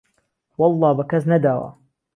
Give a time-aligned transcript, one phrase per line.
[0.59, 1.69] وهڵڵا به کهس نهداوه